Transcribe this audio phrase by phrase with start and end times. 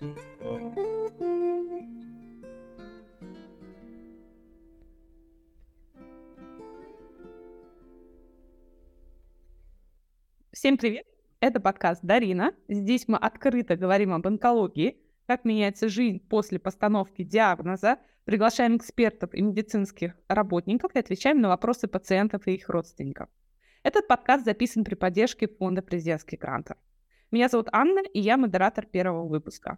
[0.00, 0.16] Всем
[10.78, 11.06] привет!
[11.40, 12.54] Это подкаст Дарина.
[12.66, 19.42] Здесь мы открыто говорим об онкологии, как меняется жизнь после постановки диагноза, приглашаем экспертов и
[19.42, 23.28] медицинских работников и отвечаем на вопросы пациентов и их родственников.
[23.82, 26.78] Этот подкаст записан при поддержке Фонда президентских грантов.
[27.30, 29.76] Меня зовут Анна, и я модератор первого выпуска.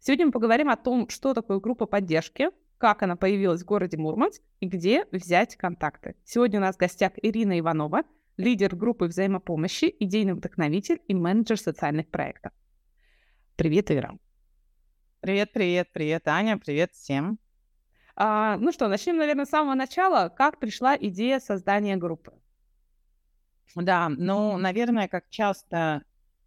[0.00, 4.42] Сегодня мы поговорим о том, что такое группа поддержки, как она появилась в городе Мурманск
[4.60, 6.16] и где взять контакты.
[6.24, 8.02] Сегодня у нас в гостях Ирина Иванова,
[8.36, 12.52] лидер группы взаимопомощи, идейный вдохновитель и менеджер социальных проектов.
[13.56, 14.18] Привет, Ира.
[15.20, 17.38] Привет, привет, привет, Аня, привет всем.
[18.16, 20.28] А, ну что, начнем, наверное, с самого начала.
[20.28, 22.32] Как пришла идея создания группы?
[23.74, 26.02] Да, ну, наверное, как часто,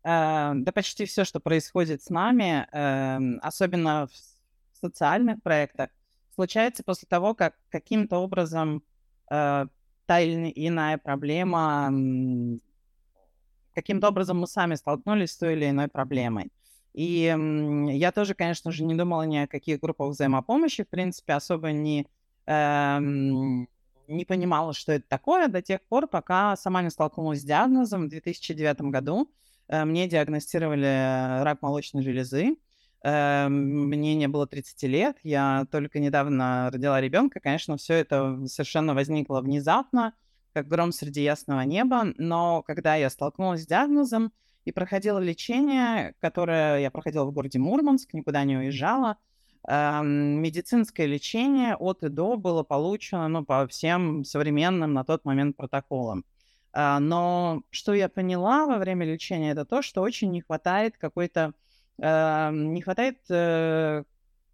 [0.07, 5.89] да почти все, что происходит с нами, э, особенно в социальных проектах,
[6.33, 8.83] случается после того, как каким-то образом
[9.29, 9.65] э,
[10.05, 11.91] та или иная проблема,
[13.73, 16.51] каким-то образом мы сами столкнулись с той или иной проблемой.
[16.93, 17.35] И
[17.91, 22.07] я тоже, конечно же, не думала ни о каких группах взаимопомощи, в принципе, особо не,
[22.45, 28.05] э, не понимала, что это такое до тех пор, пока сама не столкнулась с диагнозом
[28.05, 29.29] в 2009 году.
[29.69, 32.57] Э, мне диагностировали рак молочной железы.
[33.03, 37.39] Э, мне не было 30 лет, я только недавно родила ребенка.
[37.39, 40.13] Конечно, все это совершенно возникло внезапно,
[40.53, 42.13] как гром среди ясного неба.
[42.17, 44.31] Но когда я столкнулась с диагнозом,
[44.67, 49.15] и проходила лечение, которое я проходила в городе Мурманск, никуда не уезжала.
[49.65, 56.25] Медицинское лечение от и до было получено ну, по всем современным на тот момент протоколам.
[56.79, 61.53] А, но что я поняла во время лечения, это то, что очень не хватает какой-то,
[61.97, 64.03] не хватает э,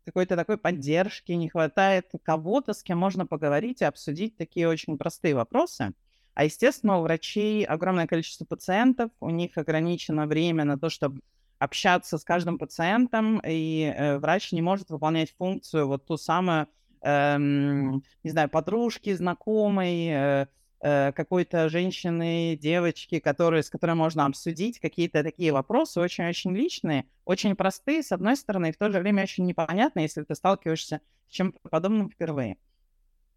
[0.05, 5.35] какой-то такой поддержки, не хватает кого-то, с кем можно поговорить и обсудить такие очень простые
[5.35, 5.91] вопросы.
[6.33, 11.19] А, естественно, у врачей огромное количество пациентов, у них ограничено время на то, чтобы
[11.59, 16.69] общаться с каждым пациентом, и э, врач не может выполнять функцию вот ту самую,
[17.01, 20.47] э, не знаю, подружки, знакомой, э,
[20.83, 28.03] какой-то женщины, девочки, которые, с которой можно обсудить какие-то такие вопросы, очень-очень личные, очень простые,
[28.03, 30.99] с одной стороны, и в то же время очень непонятные, если ты сталкиваешься
[31.29, 32.57] с чем-то подобным впервые.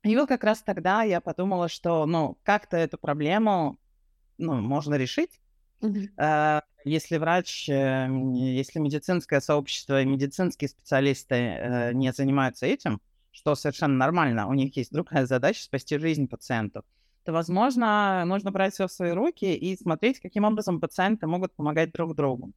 [0.02, 3.78] И вот как раз тогда я подумала, что, ну, как-то эту проблему,
[4.38, 5.40] ну, можно решить.
[5.82, 6.62] Mm-hmm.
[6.84, 13.00] Если врач, э, если медицинское сообщество и медицинские специалисты э, не занимаются этим,
[13.32, 16.84] что совершенно нормально, у них есть другая задача спасти жизнь пациенту,
[17.26, 21.90] то, возможно, нужно брать все в свои руки и смотреть, каким образом пациенты могут помогать
[21.90, 22.52] друг другу.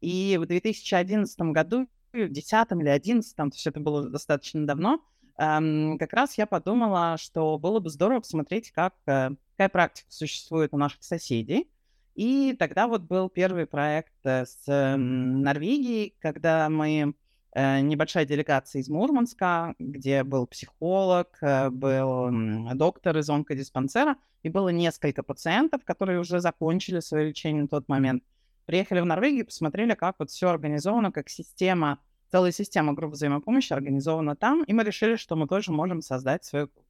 [0.00, 5.04] И в 2011 году, в 2010 или 2011, то есть это было достаточно давно,
[5.36, 10.72] эм, как раз я подумала, что было бы здорово посмотреть, как, э, какая практика существует
[10.72, 11.68] у наших соседей.
[12.14, 17.12] И тогда вот был первый проект э, с э, Норвегией, когда мы
[17.56, 22.30] небольшая делегация из Мурманска, где был психолог, э, был
[22.74, 28.22] доктор из онкодиспансера, и было несколько пациентов, которые уже закончили свое лечение на тот момент.
[28.66, 31.98] Приехали в Норвегию, посмотрели, как вот все организовано, как система
[32.30, 36.66] целая система групп взаимопомощи организована там, и мы решили, что мы тоже можем создать свою
[36.66, 36.82] группу.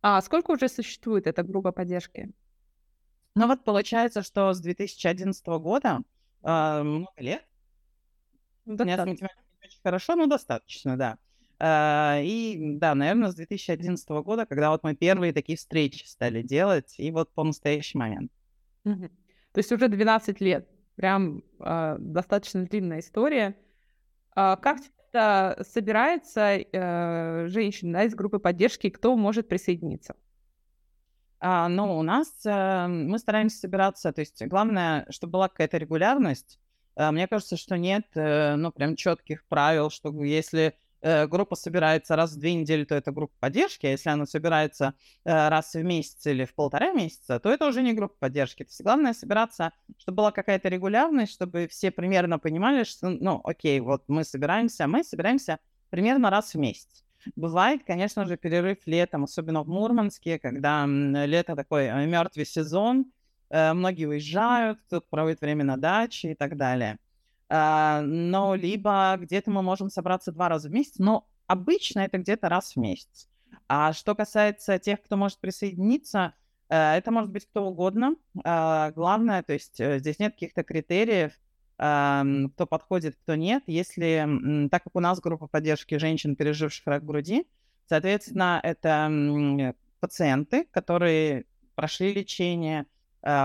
[0.00, 2.30] А сколько уже существует эта группа поддержки?
[3.34, 6.00] Ну вот получается, что с 2011 года
[6.42, 7.44] э, много лет.
[8.64, 9.24] Достаточно.
[9.24, 11.18] Не очень хорошо, но достаточно, да.
[11.60, 16.94] Uh, и да, наверное, с 2011 года, когда вот мы первые такие встречи стали делать,
[16.98, 18.30] и вот по настоящий момент.
[18.84, 20.68] То есть уже 12 лет.
[20.94, 23.56] Прям uh, достаточно длинная история.
[24.34, 24.78] А, как
[25.12, 27.48] часто собирается э,
[27.82, 30.14] да, из группы поддержки, кто может присоединиться?
[31.40, 36.60] А, ну, у нас э, мы стараемся собираться, то есть главное, чтобы была какая-то регулярность.
[36.98, 42.16] Э, мне кажется, что нет, э, ну, прям четких правил, что если э, группа собирается
[42.16, 44.94] раз в две недели, то это группа поддержки, а если она собирается
[45.24, 48.64] раз в месяц или в полтора месяца, то это уже не группа поддержки.
[48.64, 53.78] То есть главное собираться, чтобы была какая-то регулярность, чтобы все примерно понимали, что, ну, окей,
[53.80, 57.04] вот мы собираемся, мы собираемся примерно раз в месяц.
[57.36, 63.12] Бывает, конечно же, перерыв летом, особенно в Мурманске, когда лето такой мертвый сезон,
[63.50, 66.98] многие уезжают, кто-то проводит время на даче и так далее.
[67.48, 72.48] А, но либо где-то мы можем собраться два раза в месяц, но обычно это где-то
[72.48, 73.28] раз в месяц.
[73.68, 76.34] А что касается тех, кто может присоединиться,
[76.68, 78.16] э, это может быть кто угодно.
[78.44, 81.32] А, главное, то есть э, здесь нет каких-то критериев.
[81.76, 83.62] кто подходит, кто нет.
[83.68, 87.46] Если, так как у нас группа поддержки женщин, переживших рак груди,
[87.86, 91.44] соответственно, это пациенты, которые
[91.76, 92.86] прошли лечение,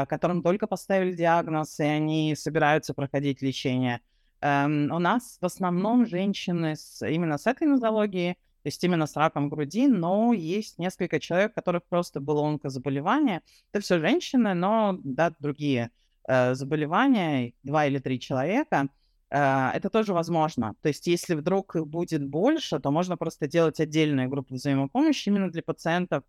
[0.08, 4.00] которым только поставили диагноз, и они собираются проходить лечение.
[4.44, 9.16] Эм, у нас в основном женщины с, именно с этой нозологией, то есть именно с
[9.18, 13.42] раком груди, но есть несколько человек, у которых просто было онкозаболевание.
[13.72, 15.92] Это все женщины, но да, другие
[16.28, 18.88] э, заболевания, два или три человека,
[19.30, 20.76] э, это тоже возможно.
[20.82, 25.52] То есть если вдруг их будет больше, то можно просто делать отдельные группы взаимопомощи именно
[25.52, 26.24] для пациентов,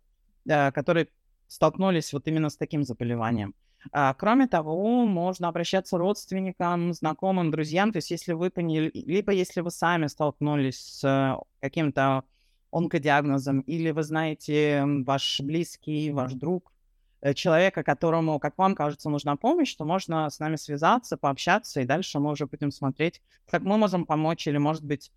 [0.45, 1.07] э, которые
[1.47, 3.53] столкнулись вот именно с таким заболеванием.
[3.91, 7.91] А, кроме того, можно обращаться родственникам, знакомым, друзьям.
[7.91, 12.23] То есть, если вы поняли, либо если вы сами столкнулись с каким-то
[12.71, 16.73] онкодиагнозом, или вы знаете ваш близкий, ваш друг,
[17.21, 21.85] э, человека, которому, как вам кажется, нужна помощь, то можно с нами связаться, пообщаться, и
[21.85, 25.11] дальше мы уже будем смотреть, как мы можем помочь, или, может быть,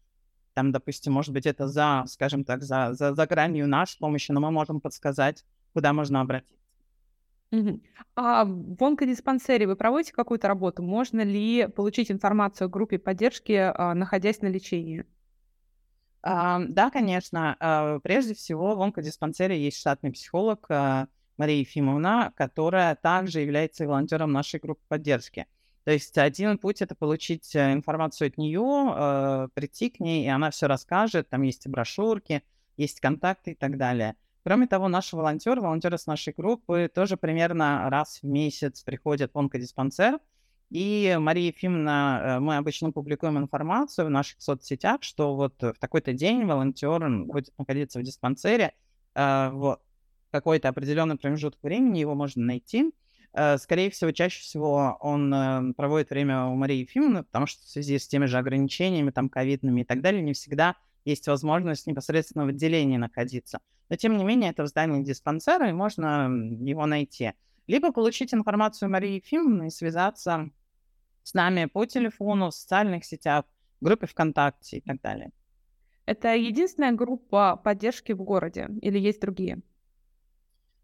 [0.54, 4.40] там, допустим, может быть, это за, скажем так, за, за, за гранью нашей помощи, но
[4.40, 5.44] мы можем подсказать,
[5.78, 6.56] куда можно обратиться.
[8.16, 10.82] А в онкодиспансере вы проводите какую-то работу?
[10.82, 15.04] Можно ли получить информацию о группе поддержки, а, находясь на лечении?
[16.20, 17.56] А, да, конечно.
[17.60, 24.32] А, прежде всего, в онкодиспансере есть штатный психолог а, Мария Ефимовна, которая также является волонтером
[24.32, 25.46] нашей группы поддержки.
[25.84, 30.50] То есть один путь это получить э, информацию от нее, прийти к ней, и она
[30.50, 31.28] все расскажет.
[31.28, 32.42] Там есть и брошюрки,
[32.76, 34.16] есть контакты и так далее.
[34.48, 39.38] Кроме того, наши волонтеры, волонтеры с нашей группы тоже примерно раз в месяц приходят в
[39.38, 40.20] онкодиспансер.
[40.70, 46.14] И Мария Ефимовна, э, мы обычно публикуем информацию в наших соцсетях, что вот в такой-то
[46.14, 48.72] день волонтер будет находиться в диспансере
[49.14, 49.78] э, в
[50.30, 52.90] какой-то определенный промежуток времени, его можно найти.
[53.34, 57.98] Э, скорее всего, чаще всего он проводит время у Марии Ефимовны, потому что в связи
[57.98, 62.48] с теми же ограничениями, там, ковидными и так далее, не всегда есть возможность непосредственно в
[62.48, 63.60] отделении находиться.
[63.88, 66.28] Но, тем не менее, это в здании диспансера, и можно
[66.60, 67.32] его найти.
[67.66, 70.50] Либо получить информацию Марии Ефимовны и связаться
[71.22, 73.44] с нами по телефону, в социальных сетях,
[73.80, 75.30] в группе ВКонтакте и так далее.
[76.06, 79.60] Это единственная группа поддержки в городе или есть другие?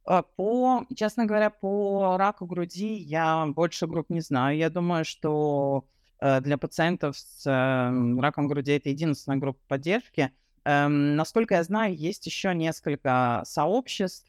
[0.05, 4.59] А, по, честно говоря, по раку груди я больше групп не знаю.
[4.59, 5.87] Я думаю, что
[6.21, 10.31] э, для пациентов с э, раком груди это единственная группа поддержки.
[10.65, 14.27] Эм, насколько я знаю, есть еще несколько сообществ,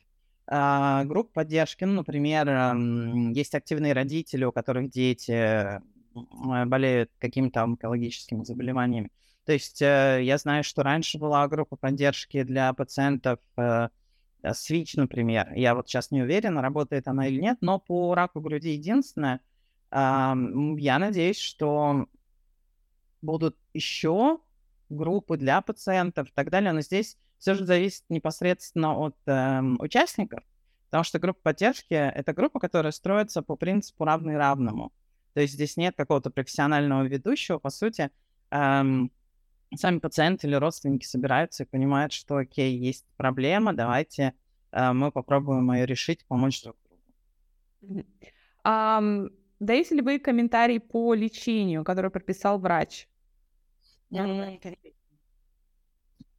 [0.48, 1.86] э, групп поддержки.
[1.86, 5.80] Ну, например, э, есть активные родители, у которых дети э,
[6.66, 9.12] болеют какими-то онкологическими заболеваниями.
[9.46, 13.90] То есть э, я знаю, что раньше была группа поддержки для пациентов э,
[14.44, 15.54] с ВИЧ, например.
[15.54, 19.40] Я вот сейчас не уверен, работает она или нет, но по раку груди единственное.
[19.92, 20.34] Э,
[20.78, 22.08] я надеюсь, что
[23.22, 24.40] будут еще
[24.90, 30.44] группы для пациентов и так далее, но здесь все же зависит непосредственно от э, участников,
[30.90, 34.92] потому что группа поддержки— это группа, которая строится по принципу равный равному.
[35.34, 38.10] То есть здесь нет какого-то профессионального ведущего, по сути,
[38.52, 39.12] эм,
[39.76, 44.34] сами пациенты или родственники собираются и понимают, что, окей, есть проблема, давайте
[44.72, 46.78] э, мы попробуем ее решить, помочь друг
[47.82, 48.06] другу.
[48.66, 49.30] Um,
[49.60, 53.08] даете ли вы комментарий по лечению, который прописал врач?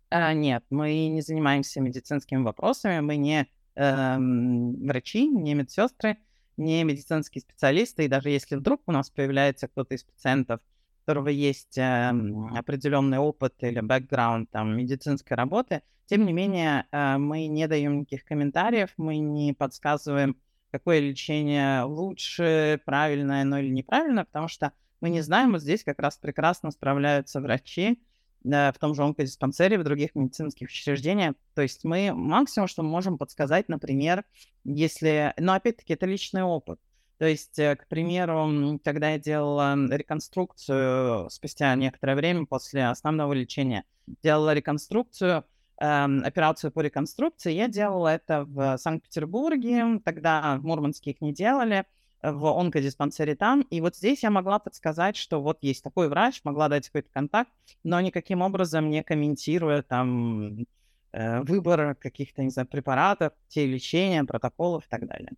[0.08, 6.16] А, нет, мы не занимаемся медицинскими вопросами, мы не эм, врачи, не медсестры,
[6.56, 11.28] не медицинские специалисты, и даже если вдруг у нас появляется кто-то из пациентов, у которого
[11.28, 12.12] есть э,
[12.56, 18.24] определенный опыт или бэкграунд там, медицинской работы, тем не менее э, мы не даем никаких
[18.24, 20.36] комментариев, мы не подсказываем,
[20.70, 25.98] какое лечение лучше, правильное оно или неправильное, потому что мы не знаем, вот здесь как
[25.98, 28.00] раз прекрасно справляются врачи
[28.44, 31.34] э, в том же онкодиспансере, в других медицинских учреждениях.
[31.54, 34.24] То есть мы максимум, что мы можем подсказать, например,
[34.64, 35.34] если...
[35.38, 36.80] Но опять-таки это личный опыт.
[37.18, 43.84] То есть, э, к примеру, когда я делала реконструкцию спустя некоторое время после основного лечения,
[44.22, 45.44] делала реконструкцию,
[45.80, 51.86] эм, операцию по реконструкции, я делала это в Санкт-Петербурге, тогда в Мурманске их не делали,
[52.22, 53.62] в онкодиспансере там.
[53.62, 57.50] И вот здесь я могла подсказать, что вот есть такой врач, могла дать какой-то контакт,
[57.84, 60.66] но никаким образом не комментируя там
[61.12, 65.32] э, выбор каких-то, не знаю, препаратов, те лечения, протоколов и так далее.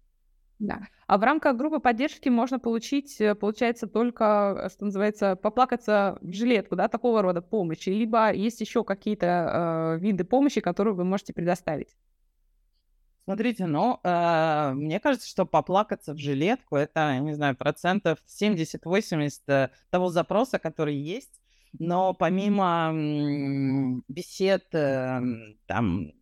[0.59, 0.81] Да.
[1.07, 6.75] А в рамках группы поддержки можно получить, э, получается, только, что называется, поплакаться в жилетку,
[6.75, 11.95] да, такого рода помощи, либо есть еще какие-то э, виды помощи, которые вы можете предоставить?
[13.29, 19.69] Смотрите, ну, э, мне кажется, что поплакаться в жилетку это, не знаю, процентов 70-80 э,
[19.91, 21.43] того запроса, который есть.
[21.79, 22.91] Но помимо
[24.09, 25.21] бесед, э,
[25.67, 26.13] там,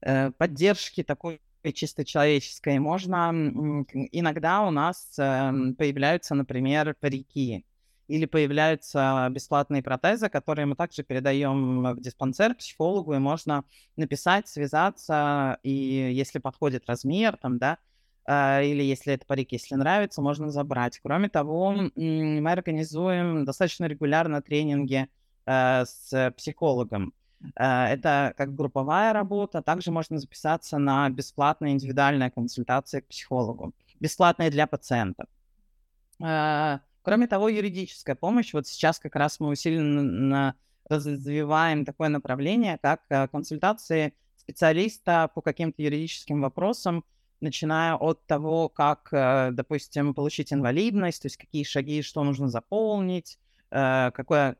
[0.00, 1.42] э, поддержки такой
[1.74, 7.66] чисто человеческой, можно иногда у нас э, появляются, например, парики
[8.08, 13.64] или появляются бесплатные протезы, которые мы также передаем в диспансер психологу, и можно
[13.96, 17.78] написать, связаться, и если подходит размер, там, да,
[18.26, 20.98] э, или если это парик, если нравится, можно забрать.
[21.02, 25.08] Кроме того, мы организуем достаточно регулярно тренинги
[25.46, 27.14] э, с психологом.
[27.56, 29.62] Э, это как групповая работа.
[29.62, 33.72] Также можно записаться на бесплатные индивидуальные консультации к психологу.
[34.00, 35.26] Бесплатные для пациентов.
[37.02, 38.52] Кроме того, юридическая помощь.
[38.54, 40.54] Вот сейчас как раз мы усиленно
[40.88, 47.04] развиваем такое направление, как э, консультации специалиста по каким-то юридическим вопросам,
[47.40, 53.38] начиная от того, как, э, допустим, получить инвалидность, то есть какие шаги, что нужно заполнить,
[53.70, 54.56] э, какая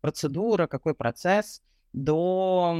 [0.00, 1.62] процедура, какой процесс,
[1.92, 2.74] до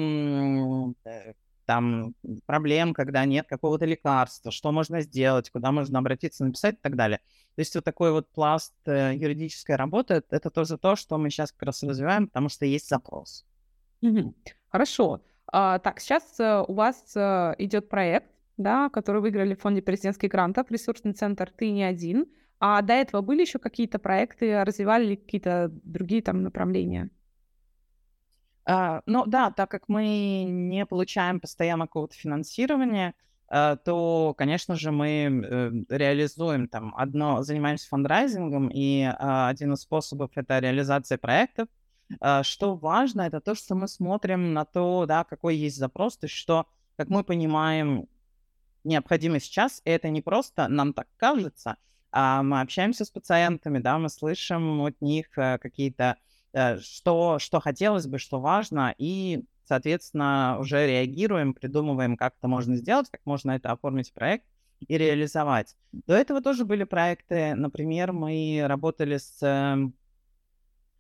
[1.73, 2.15] там
[2.45, 7.19] проблем, когда нет какого-то лекарства, что можно сделать, куда можно обратиться, написать и так далее.
[7.55, 11.51] То есть вот такой вот пласт э, юридической работы, это тоже то, что мы сейчас
[11.53, 13.47] как раз развиваем, потому что есть запрос.
[14.03, 14.35] Угу.
[14.69, 15.23] Хорошо.
[15.47, 20.31] А, так, сейчас э, у вас э, идет проект, да, который выиграли в фонде президентских
[20.31, 22.27] грантов, ресурсный центр «Ты не один».
[22.61, 27.09] А до этого были еще какие-то проекты, развивали какие-то другие там направления?
[28.65, 33.15] Ну да, так как мы не получаем постоянно какого-то финансирования,
[33.55, 39.81] а, то, конечно же, мы э, реализуем там одно, занимаемся фандрайзингом, и а, один из
[39.81, 41.69] способов это реализация проектов.
[42.43, 46.35] Что важно, это то, что мы смотрим на то, да, какой есть запрос, то есть
[46.35, 46.67] что,
[46.97, 48.07] как мы понимаем,
[48.85, 51.77] необходимо сейчас, и это не просто нам так кажется,
[52.11, 56.17] а мы общаемся с пациентами, да, мы слышим от них э, какие-то
[56.81, 63.09] что, что хотелось бы, что важно, и, соответственно, уже реагируем, придумываем, как это можно сделать,
[63.11, 64.45] как можно это оформить проект
[64.89, 65.77] и реализовать.
[65.93, 69.95] До этого тоже были проекты, например, мы работали с эм,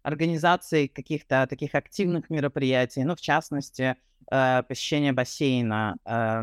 [0.02, 3.96] организацией каких-то таких активных мероприятий, ну, в частности,
[4.30, 5.96] э, посещение бассейна.
[6.04, 6.40] Э,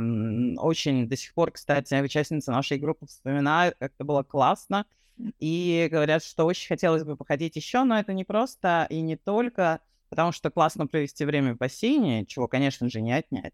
[0.58, 4.86] очень до сих пор, кстати, участницы нашей группы вспоминают, как это было классно,
[5.40, 9.82] и говорят, что очень хотелось бы походить еще, но это не просто и не только
[10.10, 13.54] потому, что классно провести время в бассейне, чего, конечно же, не отнять.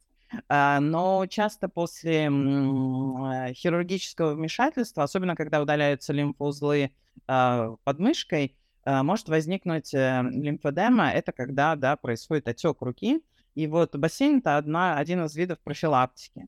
[0.49, 6.91] А, но часто после э, хирургического вмешательства, особенно когда удаляются лимфоузлы
[7.27, 11.11] а, под мышкой, а, может возникнуть э, лимфодема.
[11.11, 13.21] Это когда да, происходит отек руки.
[13.53, 16.47] И вот бассейн— это одна, один из видов профилактики.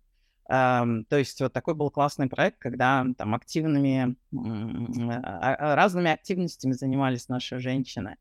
[0.50, 7.60] То есть вот такой был классный проект, когда там активными, uh, разными активностями занимались наши
[7.60, 8.16] женщины.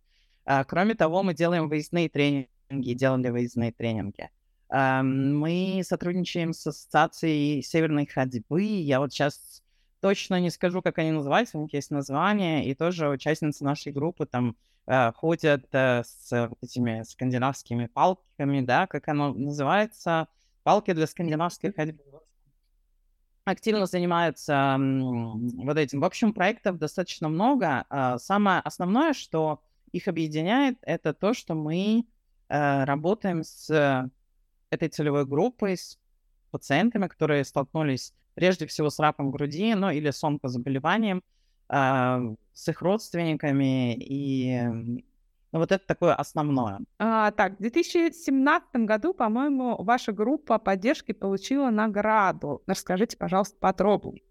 [0.45, 4.28] Uh, кроме того, мы делаем выездные тренинги, делали выездные тренинги.
[4.68, 8.64] Мы сотрудничаем с ассоциацией Северной ходьбы.
[8.64, 9.62] Я вот сейчас
[10.00, 14.26] точно не скажу, как они называются, у них есть название, и тоже участницы нашей группы
[14.26, 14.56] там
[15.14, 20.26] ходят uh, с этими скандинавскими палками, да, как оно называется,
[20.64, 22.02] палки для скандинавской ходьбы
[23.46, 26.00] активно занимаются вот этим.
[26.00, 27.84] В общем, проектов достаточно много.
[27.88, 29.62] А, самое основное, что
[29.92, 32.04] их объединяет, это то, что мы
[32.48, 34.10] э, работаем с
[34.70, 35.96] этой целевой группой, с
[36.50, 41.22] пациентами, которые столкнулись прежде всего с раком груди, ну или с онкозаболеванием,
[41.68, 42.20] а,
[42.52, 45.02] с их родственниками и
[45.52, 46.80] ну, вот это такое основное.
[46.98, 52.62] А, так, в 2017 году, по-моему, ваша группа поддержки получила награду.
[52.66, 54.22] Расскажите, пожалуйста, подробнее.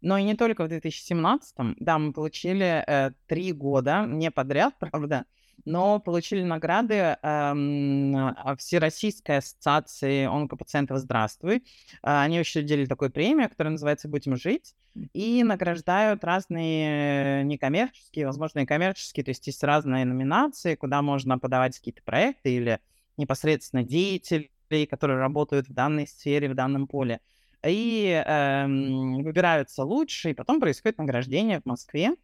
[0.00, 1.76] Но и не только в 2017.
[1.78, 5.26] Да, мы получили э, три года, не подряд, правда,
[5.64, 11.56] но получили награды эм, Всероссийской ассоциации онкопациентов «Здравствуй».
[12.02, 14.74] Э, они учредили такую премию, которая называется «Будем жить»,
[15.12, 21.76] и награждают разные некоммерческие, возможно, и коммерческие, то есть есть разные номинации, куда можно подавать
[21.78, 22.80] какие-то проекты или
[23.16, 24.50] непосредственно деятелей,
[24.90, 27.20] которые работают в данной сфере, в данном поле.
[27.64, 32.14] И эм, выбираются лучшие, потом происходит награждение в Москве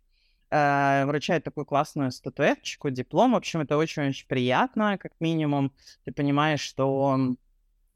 [0.54, 3.32] э, вручает такую классную статуэточку, диплом.
[3.32, 5.72] В общем, это очень-очень приятно, как минимум.
[6.04, 7.34] Ты понимаешь, что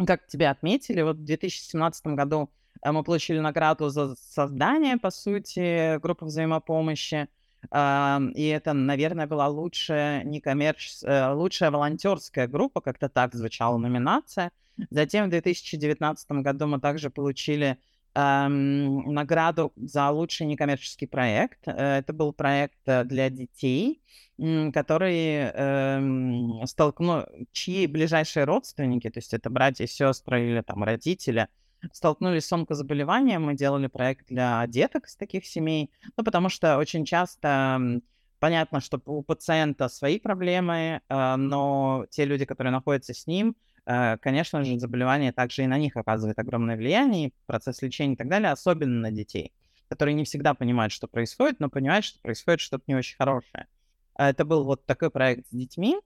[0.06, 2.50] как тебя отметили, вот в 2017 году
[2.82, 7.28] э, мы получили награду за создание, по сути, группы взаимопомощи.
[7.72, 14.52] Uh, и это, наверное, была лучшая некоммерческая, uh, лучшая волонтерская группа, как-то так звучала номинация.
[14.90, 17.76] Затем в 2019 году мы также получили
[18.18, 21.68] награду за лучший некоммерческий проект.
[21.68, 24.02] Э, это был проект э, для детей,
[24.72, 27.26] который эм, столкну...
[27.50, 31.48] чьи ближайшие родственники, то есть это братья, сестры или там родители,
[31.92, 33.42] столкнулись с онкозаболеванием.
[33.42, 38.00] Мы делали проект для деток из таких семей, ну, потому что очень часто
[38.38, 43.56] понятно, что у пациента свои проблемы, э, но те люди, которые находятся с ним,
[44.20, 48.50] конечно же, заболевание также и на них оказывает огромное влияние, процесс лечения и так далее,
[48.50, 49.52] особенно на детей,
[49.88, 53.66] которые не всегда понимают, что происходит, но понимают, что происходит что-то не очень хорошее.
[54.14, 55.98] Это был вот такой проект с детьми.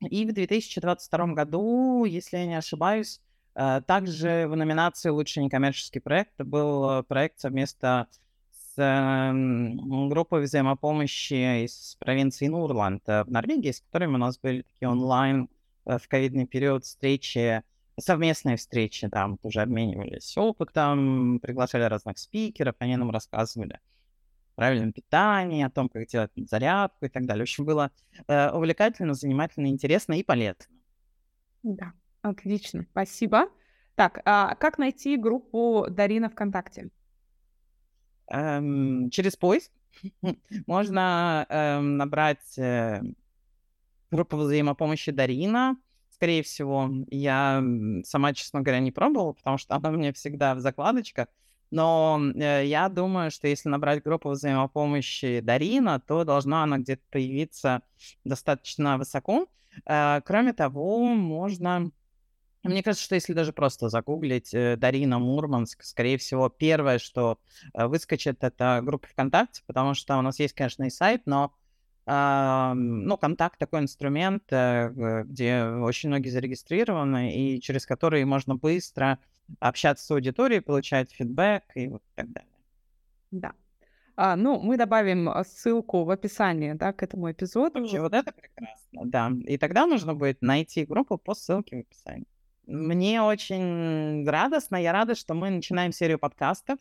[0.00, 3.20] И в 2022 году, если я не ошибаюсь,
[3.54, 8.08] э, также в номинации «Лучший некоммерческий проект» был проект совместно
[8.52, 14.88] с эм, группой взаимопомощи из провинции Нурланд в Норвегии, с которыми у нас были такие
[14.88, 17.62] онлайн Э, в ковидный период встречи,
[17.98, 25.64] совместные встречи, там тоже обменивались опытом, приглашали разных спикеров, они нам рассказывали о правильном питании,
[25.64, 27.42] о том, как делать зарядку и так далее.
[27.42, 27.90] В общем, было
[28.26, 30.64] э, увлекательно, занимательно, интересно и полезно.
[31.62, 33.48] Да, отлично, спасибо.
[33.94, 36.90] Так, а как найти группу Дарина ВКонтакте?
[38.28, 39.70] Эм, через поиск.
[40.66, 43.02] Можно эм, набрать э,
[44.12, 45.76] группа взаимопомощи Дарина,
[46.10, 46.88] скорее всего.
[47.08, 47.64] Я
[48.04, 51.26] сама, честно говоря, не пробовала, потому что она у меня всегда в закладочках.
[51.70, 57.80] Но э, я думаю, что если набрать группу взаимопомощи Дарина, то должна она где-то появиться
[58.24, 59.46] достаточно высоко.
[59.86, 61.90] Э, кроме того, можно...
[62.62, 67.38] Мне кажется, что если даже просто загуглить э, Дарина Мурманск, скорее всего, первое, что
[67.72, 71.54] э, выскочит, это группа ВКонтакте, потому что у нас есть, конечно, и сайт, но
[72.04, 79.18] ну, контакт такой инструмент, э, где очень многие зарегистрированы, и через который можно быстро
[79.60, 82.50] общаться с аудиторией, получать фидбэк и вот так далее.
[83.30, 83.52] Да.
[84.14, 87.80] А, ну, мы добавим а, ссылку в описании, да, к этому эпизоду.
[87.80, 89.30] Вообще, вот это прекрасно, да.
[89.46, 92.26] И тогда нужно будет найти группу по ссылке в описании.
[92.66, 96.78] Мне очень радостно, я рада, что мы начинаем серию подкастов.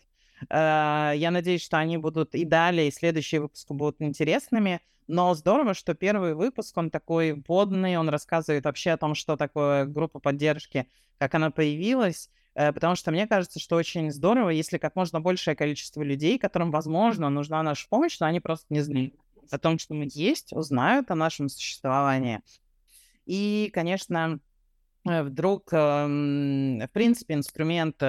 [0.50, 4.82] Э, я надеюсь, что они будут и далее, и следующие выпуски будут интересными.
[5.08, 9.86] Но здорово, что первый выпуск, он такой водный, он рассказывает вообще о том, что такое
[9.86, 14.96] группа поддержки, как она появилась, э, потому что мне кажется, что очень здорово, если как
[14.96, 19.16] можно большее количество людей, которым, возможно, нужна наша помощь, но они просто не знают
[19.50, 22.40] о том, что мы есть, узнают о нашем существовании.
[23.26, 24.40] И, конечно,
[25.08, 28.02] э, вдруг, эм, в принципе, инструмент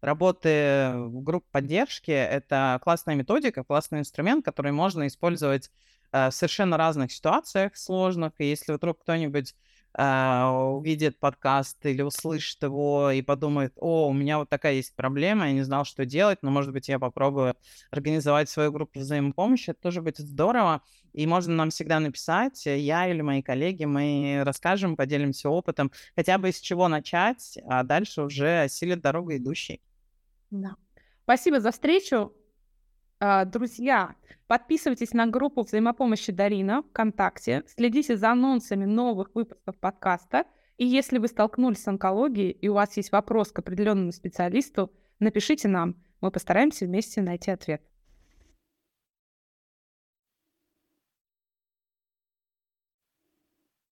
[0.00, 5.70] работы в группе поддержки— это классная методика, классный инструмент, который можно использовать
[6.12, 9.54] Э, в совершенно разных ситуациях сложных, и если вдруг кто-нибудь
[9.98, 15.46] э, увидит подкаст или услышит его и подумает, о, у меня вот такая есть проблема,
[15.48, 17.56] я не знал, что делать, но, может быть, я попробую
[17.90, 20.82] организовать свою группу взаимопомощи, это тоже будет здорово,
[21.12, 26.48] и можно нам всегда написать, я или мои коллеги, мы расскажем, поделимся опытом, хотя бы
[26.48, 29.82] из чего начать, а дальше уже осилит дорогу идущий.
[30.50, 30.76] Да.
[31.24, 32.32] Спасибо за встречу.
[33.20, 34.14] А, друзья,
[34.46, 40.44] подписывайтесь на группу взаимопомощи Дарина ВКонтакте, следите за анонсами новых выпусков подкаста.
[40.76, 45.66] И если вы столкнулись с онкологией и у вас есть вопрос к определенному специалисту, напишите
[45.66, 45.96] нам.
[46.20, 47.82] Мы постараемся вместе найти ответ.